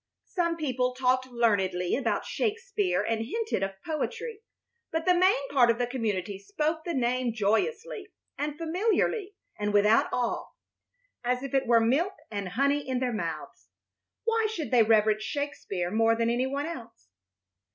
[0.25, 4.41] Some people talked learnedly about Shakespeare and hinted of poetry;
[4.91, 10.11] but the main part of the community spoke the name joyously and familiarly and without
[10.11, 10.47] awe,
[11.23, 13.69] as if it were milk and honey in their mouths.
[14.23, 17.09] Why should they reverence Shakespeare more than any one else?